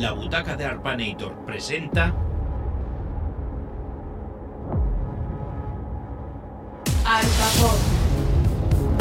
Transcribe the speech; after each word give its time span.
la 0.00 0.12
butaca 0.12 0.56
de 0.56 0.64
Arpanator 0.64 1.44
presenta. 1.44 2.14
Alfa 7.04 7.68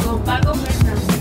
con 0.03 0.23
Paco 0.23 0.53
Fernández. 0.55 1.17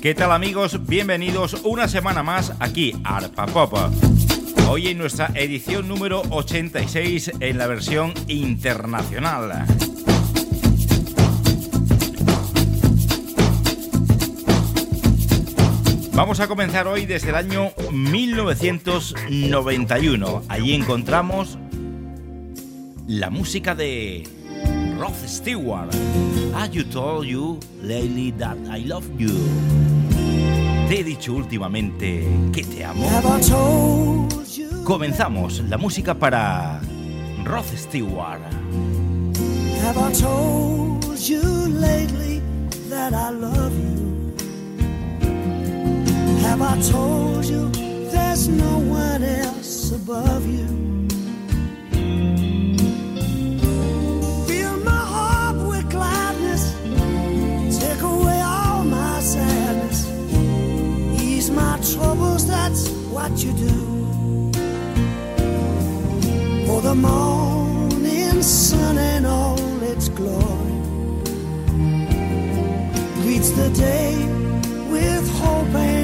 ¿Qué 0.00 0.14
tal 0.14 0.32
amigos? 0.32 0.86
Bienvenidos 0.86 1.54
una 1.64 1.88
semana 1.88 2.22
más 2.22 2.52
aquí 2.60 2.92
a 3.04 3.16
Arpa 3.16 3.46
Pop. 3.46 3.74
Hoy 4.68 4.88
en 4.88 4.98
nuestra 4.98 5.30
edición 5.34 5.88
número 5.88 6.22
86 6.30 7.32
en 7.40 7.58
la 7.58 7.66
versión 7.66 8.12
internacional. 8.28 9.83
Vamos 16.14 16.38
a 16.38 16.46
comenzar 16.46 16.86
hoy 16.86 17.06
desde 17.06 17.30
el 17.30 17.34
año 17.34 17.72
1991. 17.90 20.42
Allí 20.48 20.72
encontramos 20.72 21.58
la 23.08 23.30
música 23.30 23.74
de 23.74 24.22
Rod 24.96 25.12
Stewart. 25.26 25.92
Have 26.54 26.70
you 26.70 26.84
told 26.84 27.26
you 27.26 27.58
lately 27.82 28.30
that 28.38 28.56
I 28.72 28.84
love 28.84 29.04
you? 29.18 29.32
Te 30.88 31.00
he 31.00 31.04
dicho 31.04 31.34
últimamente 31.34 32.24
que 32.52 32.62
te 32.62 32.84
amo. 32.84 33.10
Comenzamos 34.84 35.64
la 35.68 35.78
música 35.78 36.14
para 36.14 36.80
Rod 37.44 37.64
Stewart. 37.74 38.40
Have 39.82 39.98
I 39.98 40.12
told 40.12 41.18
you 41.18 41.42
lately 41.68 42.40
that 42.88 43.12
I 43.12 43.32
love 43.32 43.72
you? 43.72 44.03
Have 46.46 46.62
I 46.62 46.80
told 46.80 47.44
you 47.44 47.68
there's 48.12 48.48
no 48.48 48.78
one 48.78 49.22
else 49.22 49.92
above 49.92 50.46
you? 50.46 50.68
Fill 54.46 54.76
my 54.92 55.04
heart 55.14 55.56
with 55.68 55.90
gladness, 55.90 56.64
take 57.80 58.02
away 58.02 58.40
all 58.40 58.84
my 58.84 59.20
sadness, 59.20 59.98
ease 61.20 61.50
my 61.50 61.78
troubles, 61.92 62.46
that's 62.46 62.88
what 63.14 63.32
you 63.44 63.52
do. 63.52 63.78
For 66.66 66.80
the 66.82 66.94
morning 66.94 68.42
sun 68.42 68.98
and 68.98 69.26
all 69.26 69.82
its 69.82 70.08
glory 70.08 70.78
greets 73.22 73.50
the 73.52 73.70
day 73.70 74.14
with 74.90 75.26
hope 75.40 75.74
and 75.74 76.03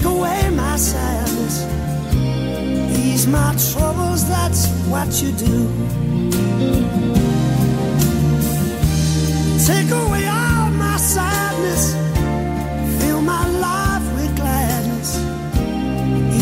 take 0.00 0.10
away 0.10 0.50
my 0.50 0.76
sadness, 0.76 1.66
ease 2.98 3.26
my 3.26 3.54
troubles, 3.72 4.26
that's 4.28 4.68
what 4.88 5.08
you 5.22 5.32
do. 5.32 5.68
Take 9.66 9.90
away 9.90 10.26
all 10.26 10.70
my 10.70 10.96
sadness, 10.96 11.94
fill 12.98 13.20
my 13.20 13.46
life 13.60 14.02
with 14.14 14.34
gladness, 14.36 15.18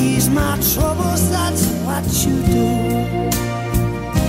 ease 0.01 0.29
my 0.29 0.57
troubles, 0.73 1.29
that's 1.31 1.67
what 1.85 2.05
you 2.25 2.41
do. 2.43 3.09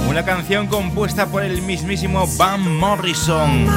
Una 0.09 0.25
canción 0.25 0.65
compuesta 0.65 1.27
por 1.27 1.43
el 1.43 1.61
mismísimo 1.61 2.25
Van 2.35 2.77
Morrison 2.77 3.67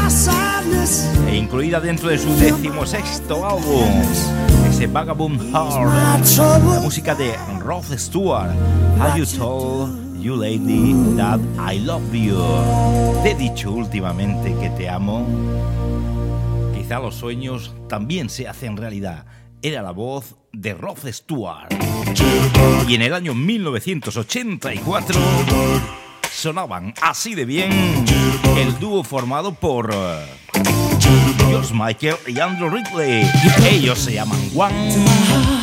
e 1.28 1.36
incluida 1.36 1.78
dentro 1.78 2.08
de 2.08 2.16
su 2.16 2.34
decimosexto 2.36 3.46
álbum, 3.46 4.02
ese 4.82 4.92
Vagabond 4.92 5.40
Heart. 5.52 6.36
La 6.38 6.80
música 6.80 7.14
de 7.14 7.36
Rod 7.60 7.84
Stewart. 7.96 8.50
Have 8.98 9.16
you 9.16 9.24
told 9.24 10.20
you 10.20 10.34
lady 10.34 10.92
that 11.16 11.38
I 11.56 11.78
love 11.78 12.12
you? 12.12 12.36
Te 13.22 13.30
he 13.30 13.34
dicho 13.34 13.70
últimamente 13.70 14.52
que 14.60 14.70
te 14.70 14.88
amo. 14.88 15.24
Quizá 16.74 16.98
los 16.98 17.14
sueños 17.14 17.72
también 17.88 18.28
se 18.28 18.48
hacen 18.48 18.76
realidad. 18.76 19.24
Era 19.62 19.82
la 19.82 19.92
voz 19.92 20.34
de 20.52 20.74
Rod 20.74 20.98
Stewart. 21.06 21.72
Y 22.88 22.96
en 22.96 23.02
el 23.02 23.14
año 23.14 23.34
1984 23.34 25.20
sonaban 26.32 26.92
así 27.00 27.36
de 27.36 27.44
bien 27.44 27.70
el 28.56 28.76
dúo 28.80 29.04
formado 29.04 29.54
por 29.54 29.94
George 31.52 31.74
Michael 31.74 32.16
y 32.26 32.40
Andrew 32.40 32.70
Ridley. 32.70 33.30
Ellos 33.70 33.98
se 33.98 34.14
llaman 34.14 34.38
One 34.56 34.96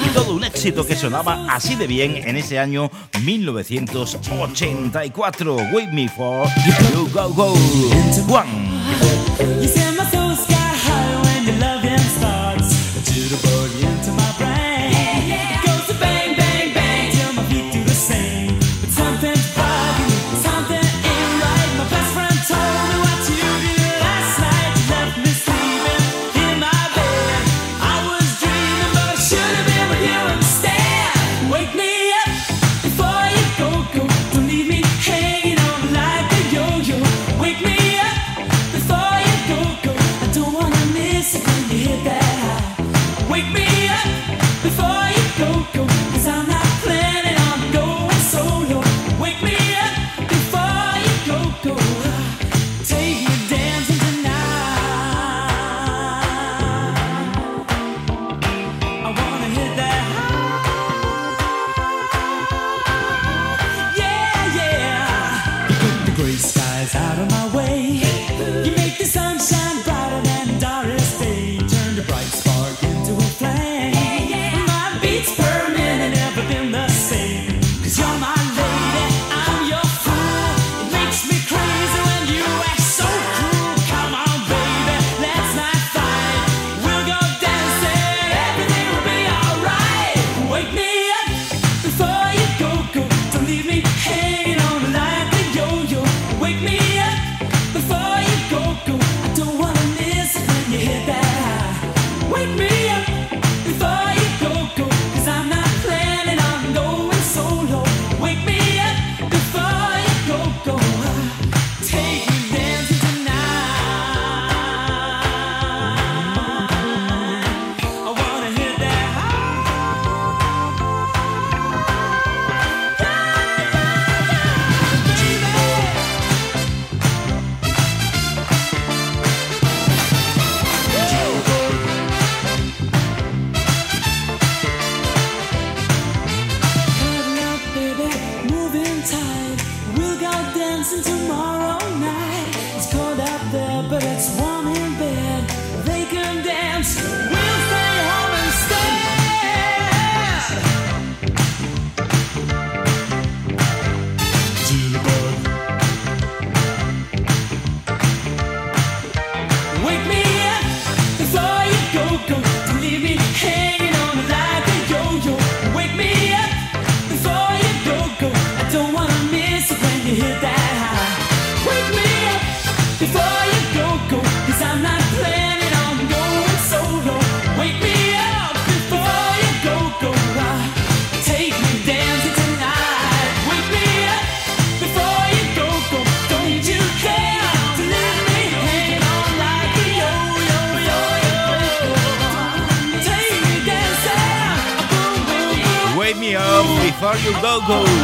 y 0.06 0.10
todo 0.14 0.36
un 0.36 0.44
éxito 0.44 0.86
que 0.86 0.96
sonaba 0.96 1.48
así 1.50 1.74
de 1.74 1.88
bien 1.88 2.16
en 2.28 2.38
ese 2.38 2.60
año 2.60 2.92
1984. 3.24 5.56
Wait 5.74 5.90
Me 5.90 6.08
For 6.08 6.48
You 6.94 7.10
Go 7.12 7.30
Go. 7.30 7.54
One. 8.32 8.70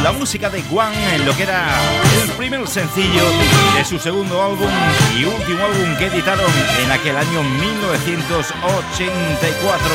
La 0.02 0.12
música 0.12 0.48
de 0.48 0.62
Juan 0.62 0.94
en 0.94 1.26
lo 1.26 1.36
que 1.36 1.42
era 1.42 1.66
el 2.22 2.30
primer 2.32 2.66
sencillo 2.68 3.24
de 3.76 3.84
su 3.84 3.98
segundo 3.98 4.42
álbum 4.42 4.70
y 5.18 5.24
último 5.24 5.64
álbum 5.64 5.96
que 5.98 6.06
editaron 6.06 6.50
en 6.82 6.92
aquel 6.92 7.16
año 7.16 7.42
1984. 7.42 9.90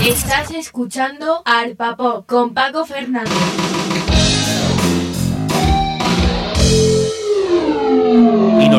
Estás 0.00 0.50
escuchando 0.52 1.42
al 1.44 1.76
Papo 1.76 2.24
con 2.26 2.54
Paco 2.54 2.86
Fernández. 2.86 3.83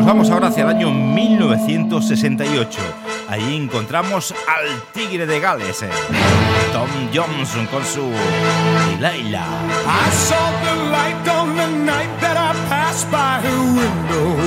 Nos 0.06 0.14
vamos 0.14 0.30
ahora 0.30 0.50
hacia 0.50 0.62
el 0.62 0.70
año 0.70 0.92
1968. 0.92 2.80
Allí 3.28 3.56
encontramos 3.56 4.32
al 4.32 4.84
tigre 4.94 5.26
de 5.26 5.40
Gales, 5.40 5.82
eh, 5.82 5.90
Tom 6.72 6.88
Johnson 7.12 7.66
con 7.66 7.84
su 7.84 8.12
Delilah. 9.00 9.48
I 9.88 10.12
saw 10.12 10.52
the 10.62 10.76
light 10.92 11.28
on 11.28 11.56
the 11.56 11.68
night 11.92 12.20
that 12.22 12.38
I 12.38 12.54
passed 12.70 13.10
by 13.10 13.42
her 13.42 13.60
window. 13.74 14.38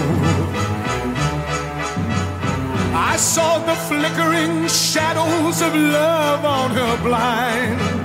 I 2.94 3.16
saw 3.16 3.58
the 3.58 3.74
flickering 3.74 4.68
shadows 4.68 5.60
of 5.60 5.74
love 5.74 6.44
on 6.44 6.70
her 6.70 6.96
blind. 7.02 7.97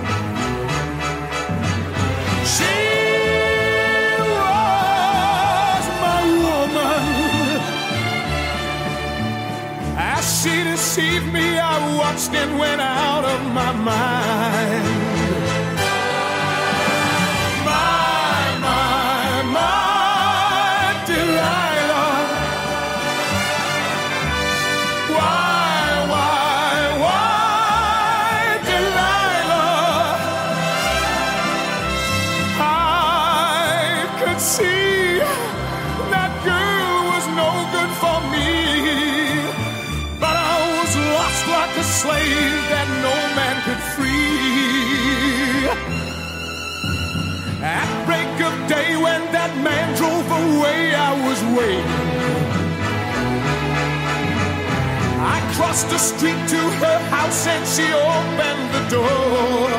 She 10.43 10.63
deceived 10.65 11.31
me, 11.31 11.57
I 11.57 11.95
watched 11.97 12.33
and 12.33 12.59
went 12.59 12.81
out 12.81 13.23
of 13.23 13.41
my 13.53 13.71
mind. 13.71 14.92
I 51.53 51.57
waiting. 51.57 51.85
I 55.19 55.39
crossed 55.55 55.89
the 55.89 55.97
street 55.97 56.47
to 56.49 56.57
her 56.57 56.99
house 57.09 57.47
and 57.47 57.67
she 57.67 57.85
opened 57.93 58.71
the 58.75 58.83
door. 58.89 59.69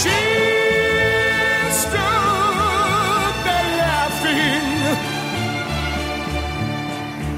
She 0.00 0.20
stood 1.80 3.34
there 3.46 3.70
laughing. 3.84 4.66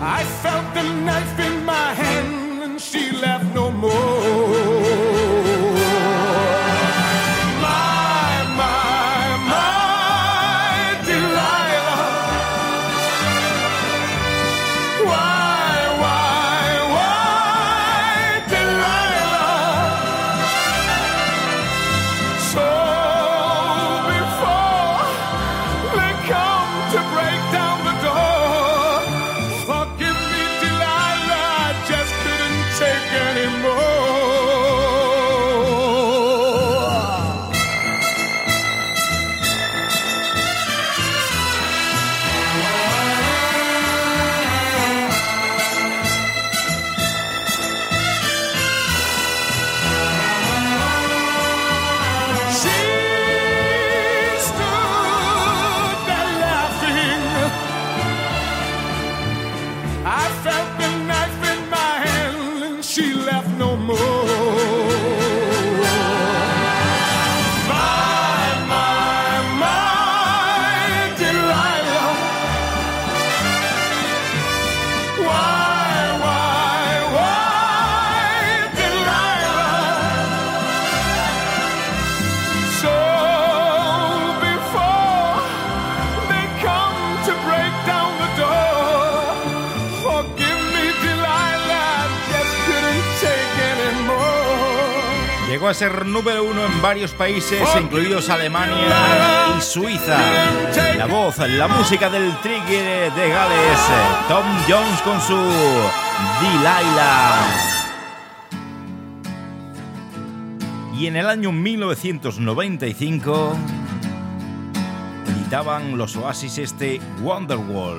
I 0.02 0.24
felt 0.42 0.74
the 0.74 0.82
knife 1.04 1.38
in 1.38 1.64
my 1.64 1.94
hand 1.94 2.35
Llegó 95.66 95.72
a 95.72 95.74
ser 95.74 96.06
número 96.06 96.44
uno 96.44 96.64
en 96.64 96.80
varios 96.80 97.10
países, 97.10 97.60
incluidos 97.80 98.30
Alemania 98.30 99.56
y 99.58 99.60
Suiza. 99.60 100.16
La 100.96 101.06
voz, 101.06 101.38
la 101.38 101.66
música 101.66 102.08
del 102.08 102.40
Trigger 102.40 103.12
de 103.12 103.28
Gales, 103.28 103.80
Tom 104.28 104.46
Jones 104.68 105.02
con 105.02 105.20
su 105.20 105.34
Delilah. 106.40 107.48
Y 110.96 111.08
en 111.08 111.16
el 111.16 111.28
año 111.28 111.50
1995 111.50 113.56
editaban 115.26 115.98
los 115.98 116.14
Oasis 116.14 116.58
este 116.58 117.00
Wonderwall. 117.22 117.98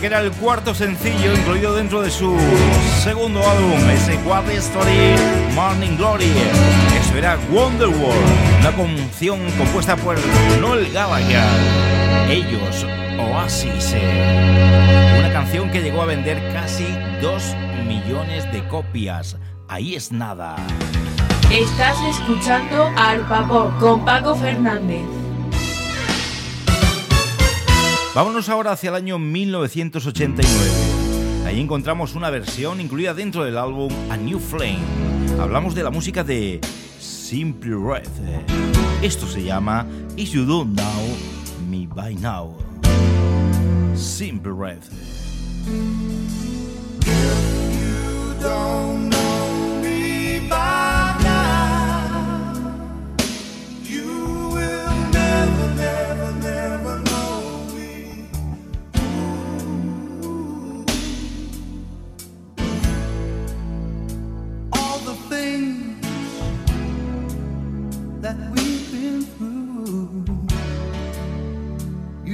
Que 0.00 0.06
era 0.06 0.20
el 0.20 0.30
cuarto 0.32 0.74
sencillo 0.74 1.34
incluido 1.34 1.74
dentro 1.74 2.02
de 2.02 2.10
su 2.10 2.36
segundo 3.02 3.40
álbum, 3.48 3.90
ese 3.90 4.16
What 4.24 4.48
Story 4.50 5.14
Morning 5.54 5.96
Glory. 5.96 6.32
Eso 7.00 7.16
era 7.16 7.38
Wonderworld, 7.50 8.60
una 8.60 8.72
canción 8.72 9.40
compuesta 9.56 9.96
por 9.96 10.16
Noel 10.60 10.92
Gallagher. 10.92 11.42
Ellos, 12.28 12.86
Oasis. 13.18 13.94
Una 15.18 15.32
canción 15.32 15.70
que 15.70 15.80
llegó 15.80 16.02
a 16.02 16.06
vender 16.06 16.52
casi 16.52 16.86
2 17.20 17.56
millones 17.86 18.50
de 18.52 18.66
copias. 18.68 19.36
Ahí 19.68 19.94
es 19.94 20.12
nada. 20.12 20.56
Estás 21.50 21.96
escuchando 22.10 22.90
al 22.96 23.20
Papo 23.22 23.72
con 23.80 24.04
Paco 24.04 24.34
Fernández. 24.34 25.17
Vámonos 28.18 28.48
ahora 28.48 28.72
hacia 28.72 28.88
el 28.88 28.96
año 28.96 29.16
1989. 29.20 30.50
Ahí 31.46 31.60
encontramos 31.60 32.16
una 32.16 32.30
versión 32.30 32.80
incluida 32.80 33.14
dentro 33.14 33.44
del 33.44 33.56
álbum 33.56 33.92
A 34.10 34.16
New 34.16 34.40
Flame. 34.40 34.80
Hablamos 35.40 35.76
de 35.76 35.84
la 35.84 35.90
música 35.90 36.24
de 36.24 36.60
Simple 36.98 37.76
Red. 37.76 38.08
Esto 39.02 39.24
se 39.28 39.44
llama 39.44 39.86
If 40.16 40.32
You 40.32 40.44
Don't 40.44 40.76
Know 40.76 41.16
Me 41.70 41.86
By 41.86 42.16
Now. 42.16 42.56
Simple 43.94 44.52
Red. 44.52 44.80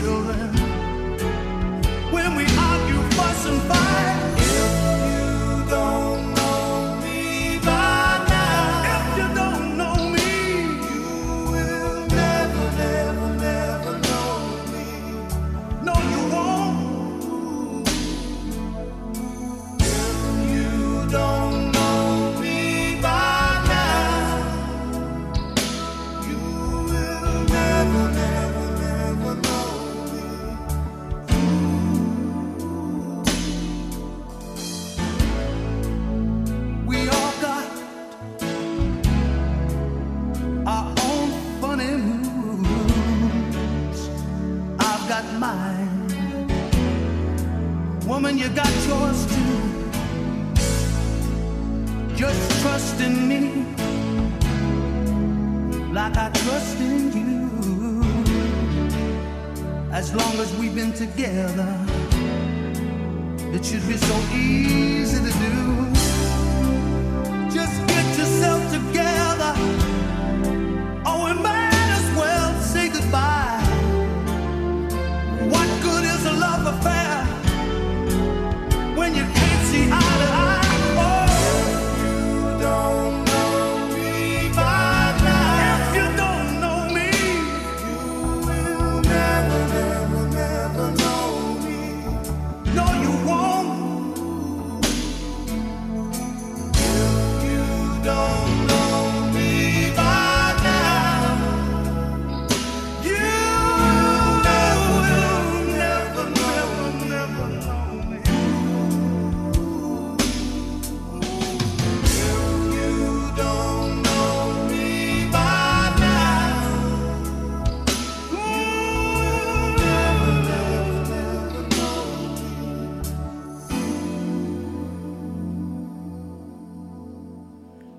Children 0.00 0.48
when 2.10 2.34
we 2.34 2.44
argue, 2.58 3.00
fuss, 3.16 3.46
and 3.46 3.62
fight. 3.62 4.43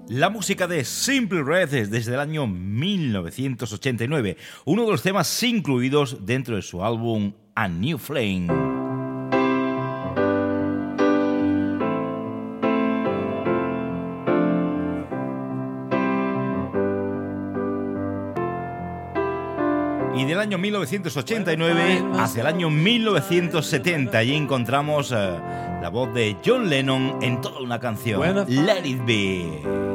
La 0.07 0.29
música 0.29 0.67
de 0.67 0.85
Simple 0.85 1.41
Red 1.41 1.89
desde 1.89 2.13
el 2.13 2.19
año 2.19 2.45
1989, 2.45 4.37
uno 4.65 4.85
de 4.85 4.91
los 4.91 5.01
temas 5.01 5.41
incluidos 5.41 6.27
dentro 6.27 6.55
de 6.55 6.61
su 6.61 6.85
álbum 6.85 7.33
A 7.55 7.67
New 7.67 7.97
Flame. 7.97 8.47
Y 20.15 20.23
del 20.25 20.39
año 20.39 20.59
1989 20.59 22.03
hacia 22.19 22.41
el 22.41 22.47
año 22.47 22.69
1970, 22.69 24.15
allí 24.15 24.35
encontramos 24.35 25.09
uh, 25.11 25.15
la 25.81 25.89
voz 25.91 26.13
de 26.13 26.37
John 26.45 26.69
Lennon 26.69 27.17
en 27.23 27.41
toda 27.41 27.59
una 27.59 27.79
canción, 27.79 28.21
Let 28.47 28.85
It 28.85 29.03
Be. 29.03 29.94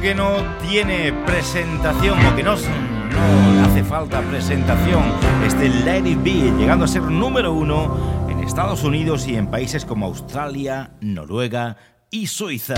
Que 0.00 0.14
no 0.14 0.36
tiene 0.68 1.12
presentación 1.26 2.16
o 2.26 2.36
que 2.36 2.42
no, 2.42 2.56
no 2.56 3.64
hace 3.64 3.82
falta 3.84 4.20
presentación. 4.22 5.02
Este 5.46 5.68
Let 5.68 6.08
It 6.08 6.22
Be, 6.22 6.52
llegando 6.58 6.84
a 6.84 6.88
ser 6.88 7.02
número 7.02 7.52
uno 7.52 8.26
en 8.28 8.40
Estados 8.40 8.82
Unidos 8.84 9.26
y 9.26 9.34
en 9.36 9.50
países 9.50 9.84
como 9.84 10.06
Australia, 10.06 10.92
Noruega 11.00 11.76
y 12.10 12.28
Suiza. 12.28 12.74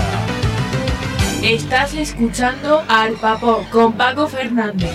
Estás 1.42 1.94
escuchando 1.94 2.82
al 2.88 3.14
Papo 3.14 3.64
con 3.70 3.94
Paco 3.94 4.28
Fernández. 4.28 4.92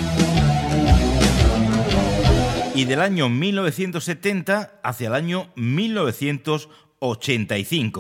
Y 2.76 2.86
del 2.86 3.02
año 3.02 3.28
1970 3.30 4.80
hacia 4.84 5.08
el 5.08 5.15
año 5.15 5.50
1985. 5.56 8.00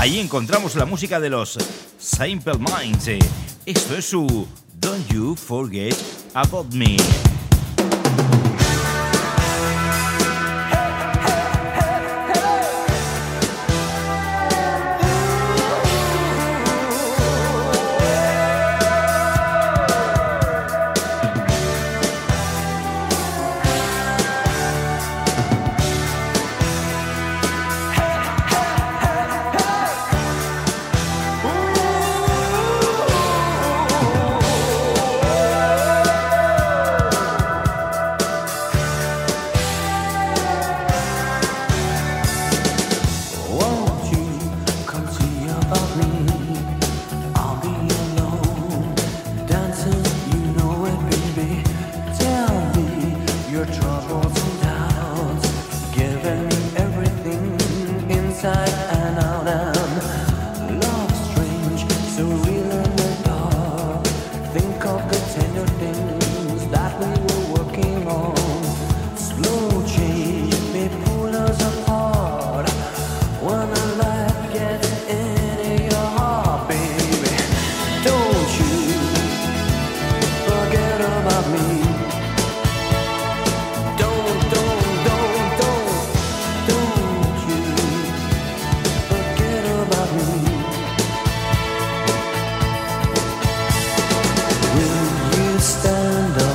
Allí 0.00 0.18
encontramos 0.18 0.76
la 0.76 0.86
música 0.86 1.20
de 1.20 1.28
los 1.28 1.58
Simple 1.98 2.54
Minds. 2.54 3.22
Esto 3.66 3.96
es 3.98 4.06
su 4.06 4.48
Don't 4.78 5.06
You 5.12 5.36
Forget 5.36 5.94
About 6.32 6.72
Me. 6.72 6.96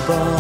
above. 0.07 0.34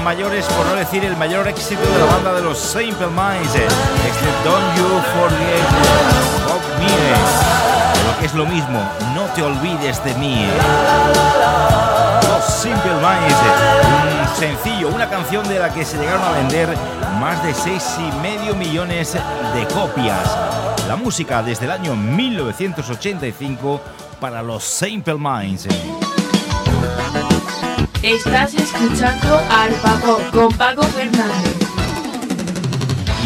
Mayores, 0.00 0.44
por 0.46 0.66
no 0.66 0.74
decir 0.74 1.04
el 1.04 1.16
mayor 1.16 1.46
éxito 1.48 1.82
de 1.82 1.98
la 1.98 2.06
banda 2.06 2.32
de 2.34 2.42
los 2.42 2.58
Simple 2.58 3.06
Minds. 3.08 3.54
Este 3.54 4.26
Don't 4.44 4.76
You 4.76 4.86
Forget 5.14 5.66
About 6.44 6.62
Me. 6.78 6.88
Lo 8.06 8.18
que 8.18 8.26
es 8.26 8.34
lo 8.34 8.46
mismo, 8.46 8.80
no 9.14 9.24
te 9.34 9.42
olvides 9.42 10.02
de 10.04 10.14
mí. 10.14 10.46
Los 12.28 12.44
Simple 12.44 12.94
Minds, 12.94 13.36
un 14.20 14.36
sencillo, 14.36 14.88
una 14.88 15.08
canción 15.08 15.46
de 15.48 15.58
la 15.58 15.72
que 15.72 15.84
se 15.84 15.98
llegaron 15.98 16.22
a 16.22 16.32
vender 16.32 16.68
más 17.20 17.42
de 17.44 17.54
seis 17.54 17.96
y 17.98 18.12
medio 18.20 18.54
millones 18.54 19.14
de 19.14 19.66
copias. 19.74 20.36
La 20.88 20.96
música 20.96 21.42
desde 21.42 21.66
el 21.66 21.72
año 21.72 21.94
1985 21.94 23.80
para 24.20 24.42
los 24.42 24.64
Simple 24.64 25.16
Minds. 25.18 25.68
Estás 28.02 28.54
escuchando 28.54 29.38
al 29.50 29.74
Paco 29.74 30.22
con 30.32 30.48
Paco 30.56 30.82
Fernández. 30.84 31.54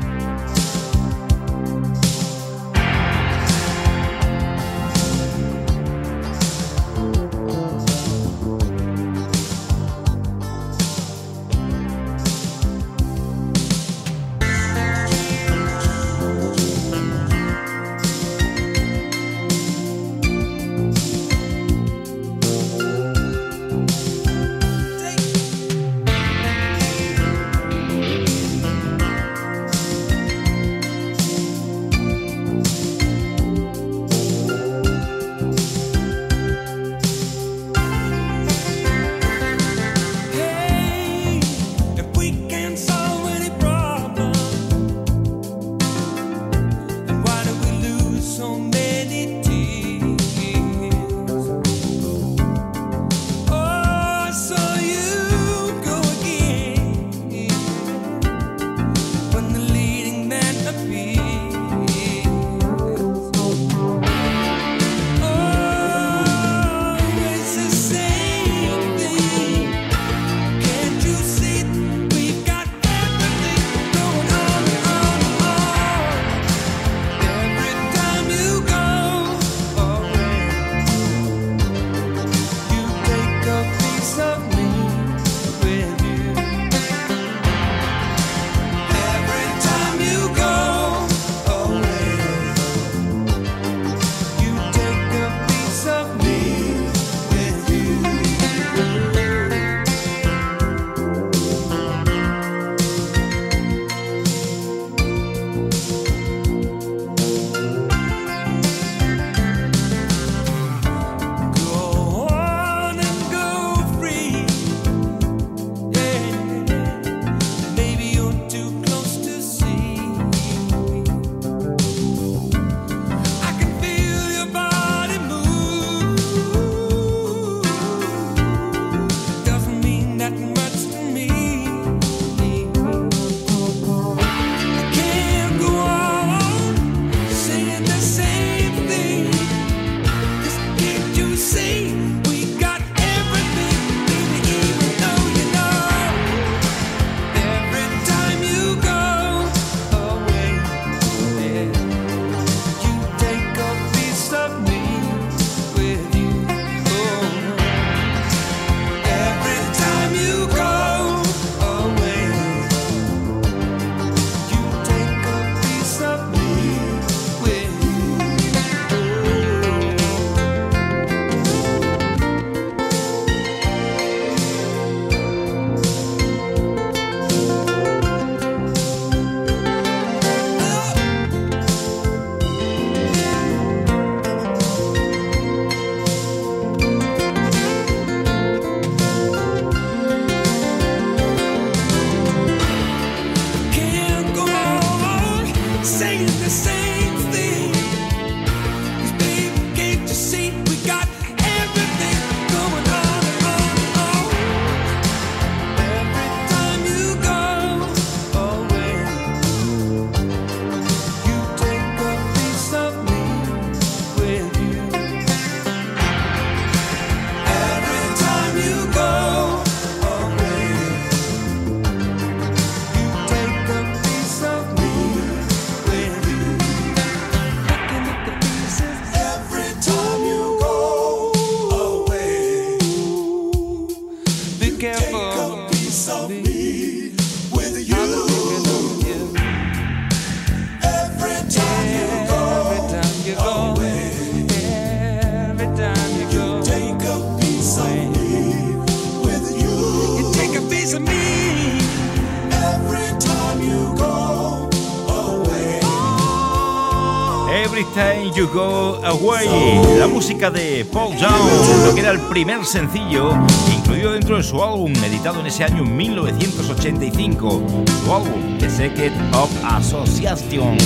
De 260.51 260.87
Paul 260.93 261.17
Young, 261.17 261.87
lo 261.87 261.95
que 261.95 262.01
era 262.01 262.11
el 262.11 262.21
primer 262.21 262.65
sencillo 262.65 263.33
incluido 263.77 264.13
dentro 264.13 264.37
de 264.37 264.43
su 264.43 264.63
álbum 264.63 264.93
editado 265.05 265.41
en 265.41 265.47
ese 265.47 265.65
año 265.65 265.85
1985, 265.85 267.63
su 268.05 268.15
álbum 268.15 268.59
The 268.59 268.71
Secret 268.71 269.13
of 269.35 269.51
Association. 269.65 270.77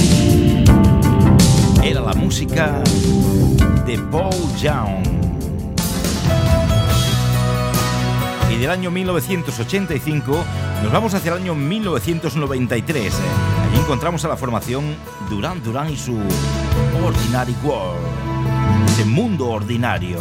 Era 1.82 2.00
la 2.00 2.14
música 2.14 2.82
de 3.86 3.98
Paul 4.10 4.34
Young. 4.56 5.22
del 8.62 8.70
año 8.70 8.92
1985 8.92 10.44
nos 10.84 10.92
vamos 10.92 11.12
hacia 11.14 11.32
el 11.32 11.42
año 11.42 11.56
1993. 11.56 13.12
Allí 13.12 13.80
encontramos 13.80 14.24
a 14.24 14.28
la 14.28 14.36
formación 14.36 14.94
Duran 15.28 15.60
Duran 15.64 15.90
y 15.90 15.96
su 15.96 16.16
Ordinary 17.04 17.56
World, 17.64 18.21
ese 18.92 19.06
mundo 19.06 19.48
ordinario. 19.48 20.20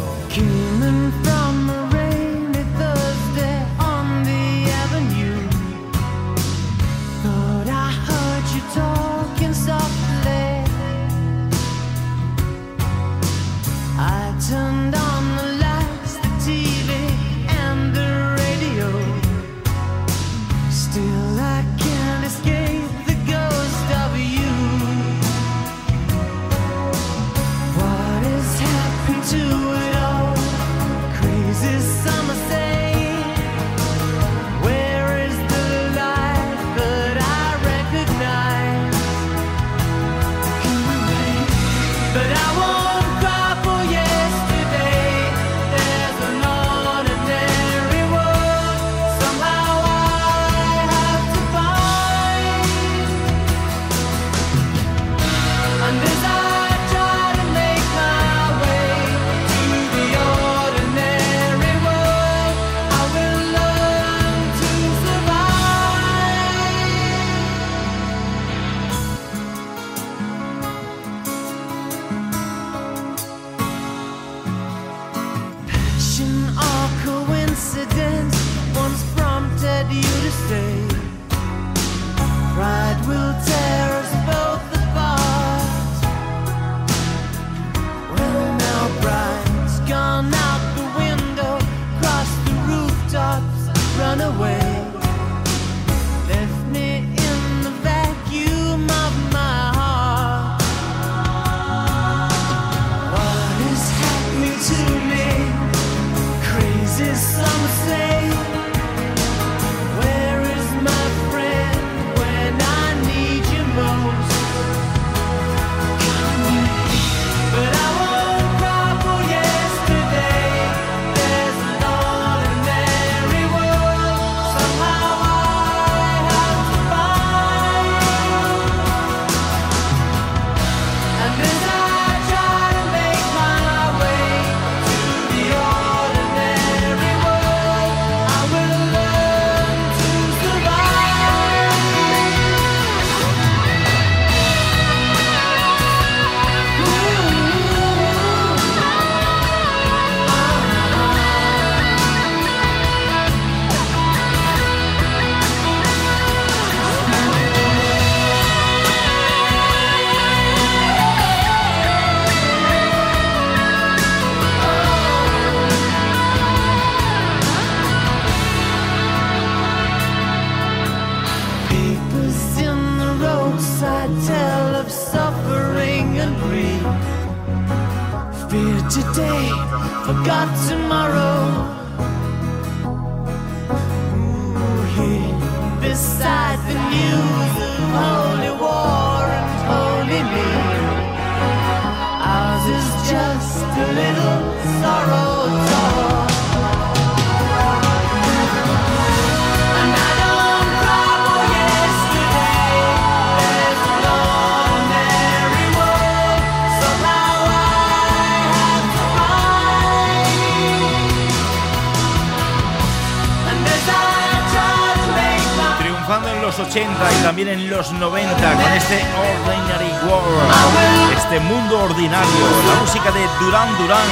Los 217.82 217.98
90 217.98 218.36
con 218.36 218.72
este 218.74 219.02
Ordinary 219.18 219.90
World, 220.06 221.16
este 221.16 221.40
mundo 221.40 221.82
ordinario, 221.82 222.46
la 222.68 222.76
música 222.80 223.10
de 223.10 223.26
Duran 223.40 223.76
Duran, 223.76 224.06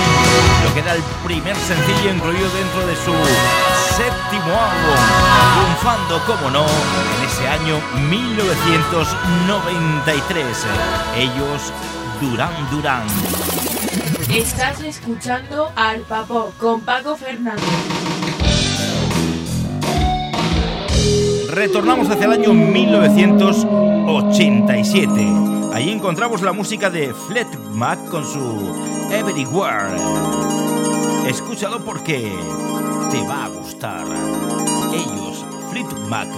lo 0.65 0.75
que 0.75 0.81
era 0.81 0.97
el 0.97 1.03
primer 1.25 1.55
sencillo 1.55 2.13
incluido 2.13 2.51
dentro 2.51 2.85
de 2.85 2.97
su 2.97 3.13
séptimo 3.95 4.61
álbum, 4.61 4.97
triunfando, 5.55 6.21
como 6.27 6.51
no, 6.51 6.67
en 6.67 7.23
ese 7.25 7.47
año 7.47 7.81
1993. 8.09 10.67
Ellos, 11.17 11.73
Duran 12.21 12.51
Duran. 12.73 13.07
Estás 14.35 14.81
escuchando 14.81 15.71
al 15.77 16.01
Papo 16.01 16.53
con 16.59 16.81
Paco 16.81 17.17
Fernández. 17.17 17.63
Retornamos 21.51 22.09
hacia 22.09 22.27
el 22.27 22.33
año 22.33 22.53
1987. 22.53 25.11
Ahí 25.73 25.91
encontramos 25.91 26.43
la 26.43 26.53
música 26.53 26.91
de 26.91 27.13
Fleet 27.13 27.49
Mac 27.73 28.09
con 28.09 28.25
su 28.25 28.73
Everywhere. 29.11 29.97
Escúchalo 31.29 31.85
porque 31.85 32.33
te 33.11 33.21
va 33.23 33.47
a 33.47 33.49
gustar. 33.49 34.07
Ellos, 34.93 35.45
Fleet 35.71 35.91
Mac. 36.09 36.29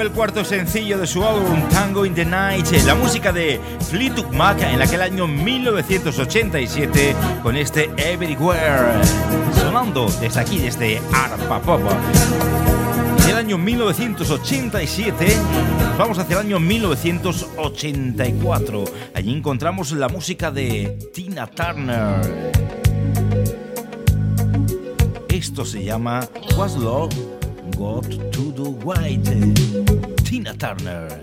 El 0.00 0.10
cuarto 0.12 0.44
sencillo 0.44 0.96
de 0.98 1.06
su 1.06 1.24
álbum 1.24 1.62
Tango 1.70 2.04
in 2.06 2.14
the 2.14 2.24
Night, 2.24 2.66
la 2.84 2.94
música 2.94 3.32
de 3.32 3.60
Fleetwood 3.90 4.32
Mac 4.32 4.62
en 4.62 4.80
aquel 4.80 5.02
año 5.02 5.26
1987 5.26 7.16
con 7.42 7.56
este 7.56 7.90
Everywhere, 7.96 9.02
sonando 9.60 10.08
desde 10.20 10.40
aquí, 10.40 10.58
desde 10.58 11.02
Arpa 11.12 11.60
Pop. 11.60 11.80
En 13.24 13.30
el 13.30 13.36
año 13.36 13.58
1987 13.58 15.36
vamos 15.98 16.18
hacia 16.18 16.38
el 16.38 16.46
año 16.46 16.60
1984. 16.60 18.84
Allí 19.14 19.34
encontramos 19.34 19.90
la 19.92 20.08
música 20.08 20.50
de 20.50 20.98
Tina 21.12 21.46
Turner. 21.46 22.52
Esto 25.28 25.64
se 25.64 25.82
llama 25.82 26.28
What's 26.56 26.76
Love 26.76 27.37
Got 27.78 28.10
to 28.10 28.52
Do 28.52 28.70
White. 28.82 29.24
Tina 30.24 30.52
Turner. 30.54 31.20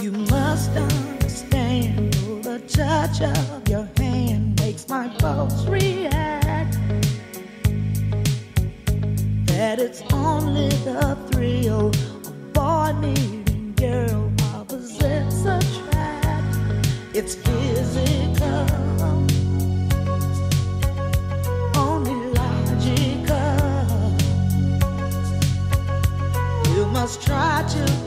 You 0.00 0.10
must 0.10 0.70
understand 0.70 2.14
the 2.42 2.62
touch 2.66 3.20
of 3.20 3.68
your 3.68 3.86
hand 3.98 4.58
makes 4.58 4.88
my 4.88 5.08
pulse 5.18 5.66
react. 5.66 6.78
That 9.44 9.78
it's 9.78 10.00
only 10.14 10.70
the 10.88 11.18
thrill 11.30 11.88
of 11.88 12.52
boy 12.54 12.94
meeting 13.02 13.74
girl 13.76 14.32
opposites 14.54 15.44
attract. 15.44 16.88
It's 17.12 17.34
physical. 17.34 18.25
try 27.14 27.62
to 27.68 28.05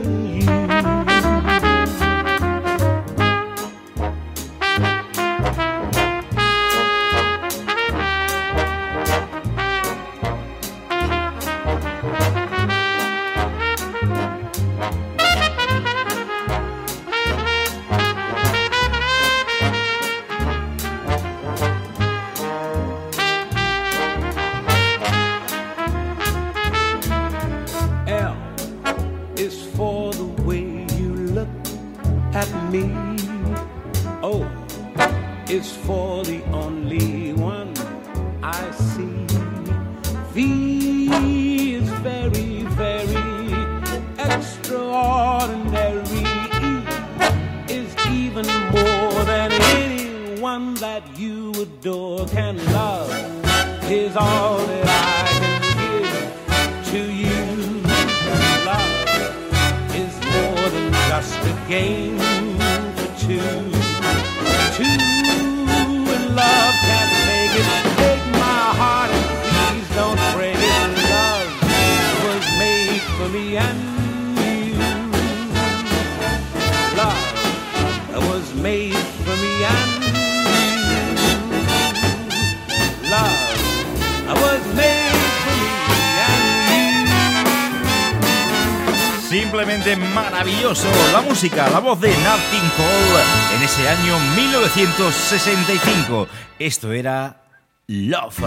la 91.11 91.21
música, 91.21 91.69
la 91.69 91.79
voz 91.79 91.99
de 91.99 92.09
Nat 92.09 92.39
King 92.51 92.69
Cole 92.77 93.23
en 93.55 93.63
ese 93.63 93.87
año 93.87 94.19
1965. 94.35 96.27
Esto 96.59 96.91
era 96.91 97.43
Love. 97.87 98.43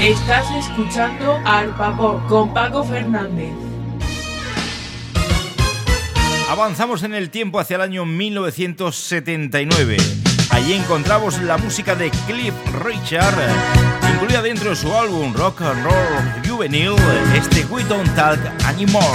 Estás 0.00 0.50
escuchando 0.52 1.38
al 1.44 1.74
Pop 1.76 2.26
con 2.28 2.52
Paco 2.52 2.82
Fernández. 2.84 3.69
Avanzamos 6.50 7.04
en 7.04 7.14
el 7.14 7.30
tiempo 7.30 7.60
hacia 7.60 7.76
el 7.76 7.82
año 7.82 8.04
1979. 8.04 9.96
Allí 10.50 10.72
encontramos 10.72 11.40
la 11.42 11.56
música 11.58 11.94
de 11.94 12.10
Cliff 12.26 12.52
Richard, 12.82 13.38
incluida 14.12 14.42
dentro 14.42 14.70
de 14.70 14.76
su 14.76 14.92
álbum 14.92 15.32
Rock 15.32 15.62
and 15.62 15.84
Roll 15.84 15.94
Juvenile, 16.44 16.96
este 17.36 17.64
We 17.66 17.84
Don't 17.84 18.12
Talk 18.16 18.40
Anymore. 18.64 19.06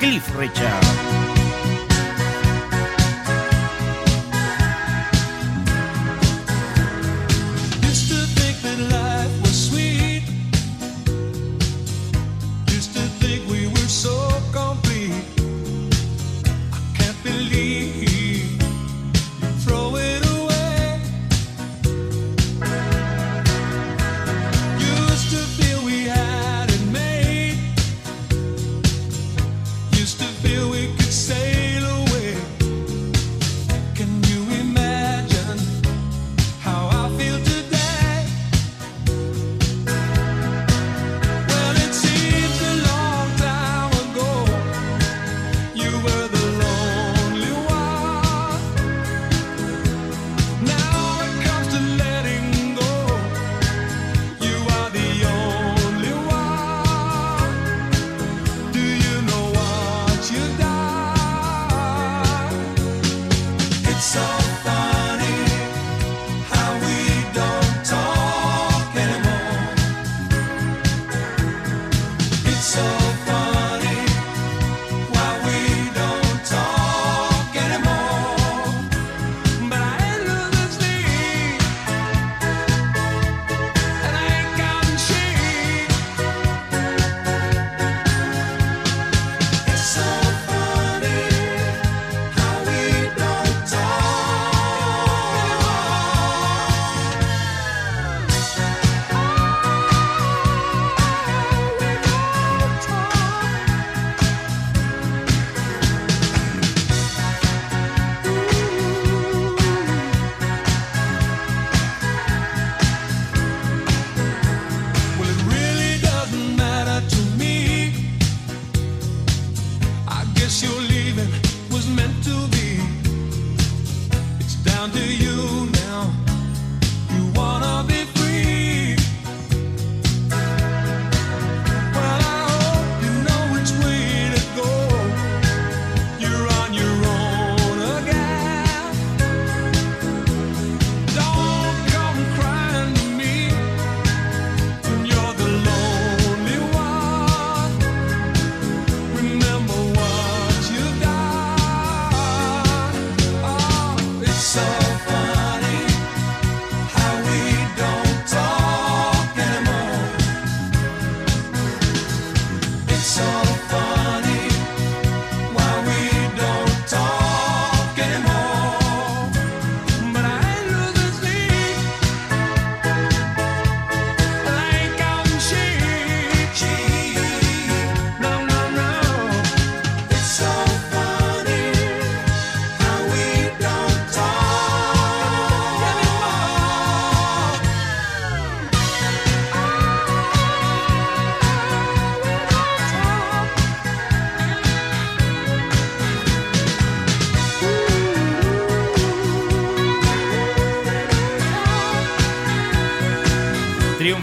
Cliff 0.00 0.22
Richard. 0.36 1.19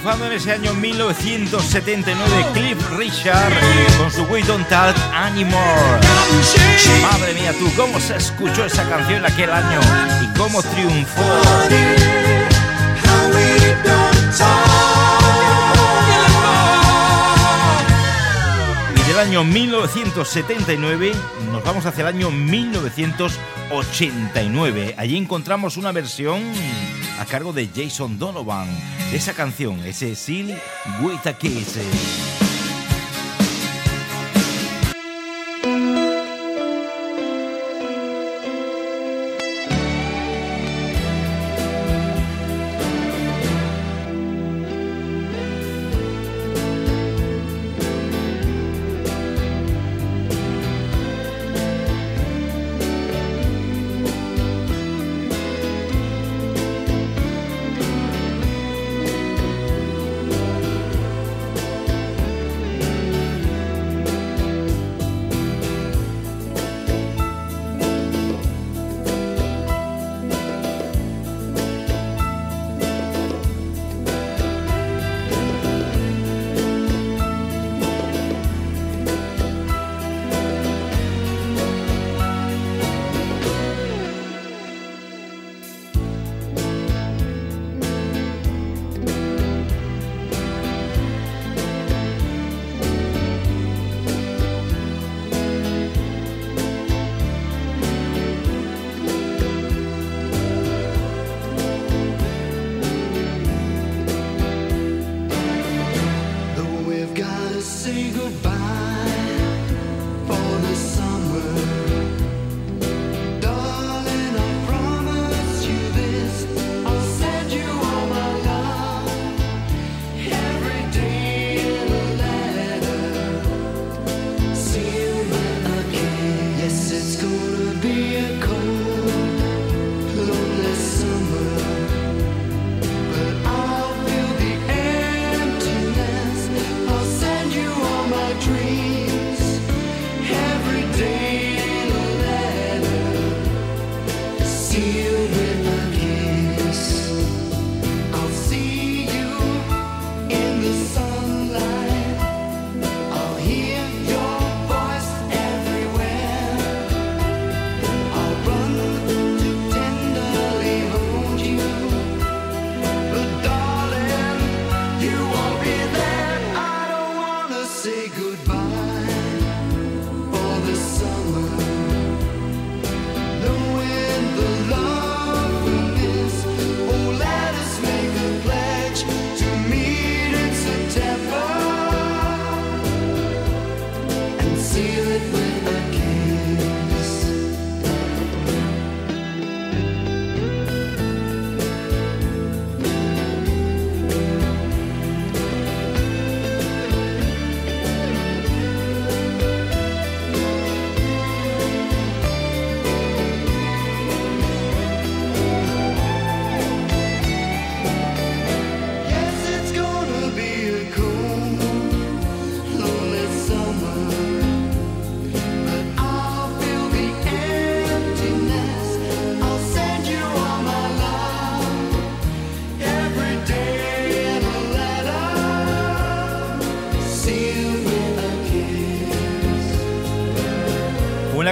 En 0.10 0.32
ese 0.32 0.54
año 0.54 0.74
1979 0.74 2.46
Cliff 2.54 2.78
Richard 2.92 3.52
con 3.98 4.10
su 4.10 4.24
We 4.24 4.42
Don't 4.44 4.66
Talk 4.70 4.96
Anymore. 5.14 6.00
Madre 7.02 7.34
mía, 7.34 7.54
tú, 7.60 7.70
cómo 7.76 8.00
se 8.00 8.16
escuchó 8.16 8.64
esa 8.64 8.88
canción 8.88 9.26
aquel 9.26 9.52
año 9.52 9.82
y 10.24 10.38
cómo 10.38 10.64
triunfó. 10.64 11.22
Y 19.18 19.20
del 19.20 19.30
año 19.30 19.44
1979 19.44 21.12
nos 21.52 21.64
vamos 21.64 21.88
hacia 21.88 22.02
el 22.02 22.08
año 22.08 22.30
1989. 22.30 24.94
Allí 24.96 25.18
encontramos 25.18 25.76
una 25.76 25.92
versión 25.92 26.44
a 27.20 27.26
cargo 27.26 27.52
de 27.52 27.68
Jason 27.76 28.20
Donovan 28.20 28.68
de 29.10 29.18
esa 29.18 29.34
canción, 29.34 29.84
ese 29.86 30.14
Seal 30.14 30.62
with 31.02 31.26
a 31.26 31.34
Kiss. 31.34 31.80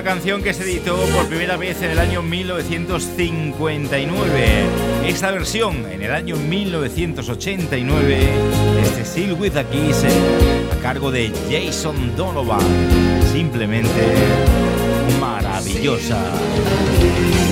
Canción 0.03 0.43
que 0.43 0.53
se 0.53 0.63
editó 0.63 0.97
por 1.15 1.27
primera 1.27 1.55
vez 1.57 1.81
en 1.81 1.89
el 1.91 1.99
año 1.99 2.21
1959. 2.21 4.65
Esta 5.05 5.31
versión 5.31 5.85
en 5.91 6.01
el 6.01 6.11
año 6.11 6.35
1989, 6.35 8.19
este 8.81 9.05
Seal 9.05 9.31
with 9.33 9.55
a 9.55 9.63
Kiss, 9.63 10.03
a 10.73 10.77
cargo 10.81 11.11
de 11.11 11.31
Jason 11.49 12.15
Donovan. 12.15 12.59
Simplemente 13.31 14.01
maravillosa. 15.19 16.17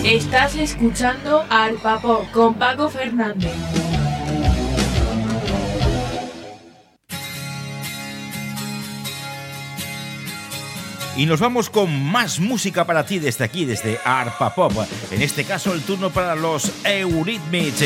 Estás 0.03 0.55
escuchando 0.55 1.45
al 1.49 1.75
Papo 1.75 2.27
con 2.33 2.55
Paco 2.55 2.89
Fernández. 2.89 3.82
Y 11.15 11.25
nos 11.25 11.39
vamos 11.39 11.69
con 11.69 12.03
más 12.03 12.39
música 12.39 12.85
para 12.85 13.05
ti 13.05 13.19
desde 13.19 13.43
aquí, 13.43 13.65
desde 13.65 13.99
Arpa 14.03 14.53
Pop. 14.55 14.73
En 15.11 15.21
este 15.21 15.43
caso, 15.43 15.73
el 15.73 15.81
turno 15.83 16.09
para 16.09 16.35
los 16.35 16.71
Eurythmics. 16.83 17.83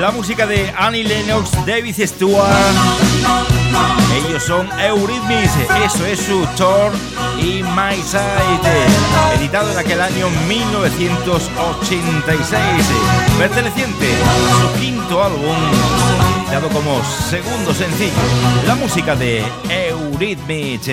La 0.00 0.10
música 0.12 0.46
de 0.46 0.72
Annie 0.78 1.04
Lennox, 1.04 1.50
David 1.66 1.96
Stewart. 2.06 2.46
Ellos 4.14 4.44
son 4.44 4.68
Eurythmics. 4.78 5.50
Eso 5.84 6.06
es 6.06 6.20
su 6.20 6.46
tour 6.56 6.92
y 7.38 7.62
My 7.62 8.00
Side. 8.02 8.86
Editado 9.38 9.72
en 9.72 9.78
aquel 9.78 10.00
año 10.00 10.28
1986. 10.48 12.58
Perteneciente 13.38 14.14
a 14.22 14.60
su 14.60 14.72
quinto 14.80 15.24
álbum. 15.24 15.56
Editado 16.42 16.68
como 16.68 17.02
segundo 17.04 17.74
sencillo. 17.74 18.12
La 18.66 18.76
música 18.76 19.16
de 19.16 19.44
Eurythmics. 20.16 20.88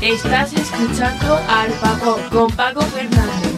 Estás 0.00 0.52
escuchando 0.54 1.38
al 1.48 1.70
Paco 1.74 2.18
con 2.32 2.50
Paco 2.50 2.80
Fernández. 2.82 3.54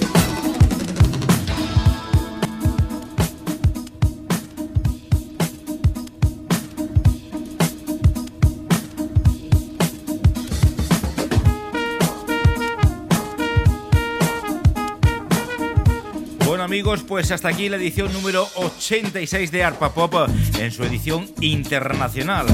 amigos, 16.60 17.04
pues 17.06 17.30
hasta 17.30 17.48
aquí 17.48 17.68
la 17.68 17.76
edición 17.76 18.12
número 18.12 18.48
86 18.56 19.52
de 19.52 19.62
Arpa 19.62 19.94
Pop 19.94 20.12
en 20.58 20.72
su 20.72 20.82
edición 20.82 21.30
internacional. 21.40 22.46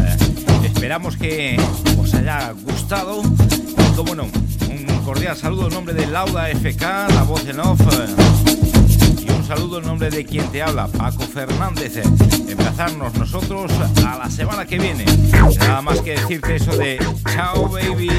Esperamos 0.83 1.16
que 1.16 1.57
os 1.97 2.12
haya 2.12 2.51
gustado. 2.51 3.22
Y 3.22 3.95
como 3.95 4.16
no, 4.16 4.24
un 4.24 5.05
cordial 5.05 5.37
saludo 5.37 5.68
en 5.68 5.74
nombre 5.74 5.95
de 5.95 6.09
Lauda 6.09 6.49
FK, 6.49 6.83
la 7.14 7.22
voz 7.22 7.47
en 7.47 7.61
off. 7.61 7.80
Y 9.24 9.30
un 9.30 9.47
saludo 9.47 9.78
en 9.78 9.87
nombre 9.87 10.11
de 10.11 10.24
quien 10.24 10.45
te 10.51 10.61
habla, 10.61 10.89
Paco 10.89 11.22
Fernández. 11.22 11.99
Empezarnos 12.49 13.14
nosotros 13.14 13.70
a 14.05 14.18
la 14.18 14.28
semana 14.28 14.66
que 14.66 14.80
viene. 14.80 15.05
Nada 15.61 15.83
más 15.83 16.01
que 16.01 16.16
decirte 16.16 16.57
eso 16.57 16.76
de 16.76 16.99
chao, 17.33 17.68
baby. 17.68 18.11